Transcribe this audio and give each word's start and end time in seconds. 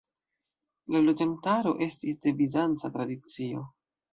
La 0.95 1.01
loĝantaro 1.09 1.75
estis 1.89 2.19
de 2.25 2.35
bizanca 2.41 2.91
tradicio. 2.97 3.67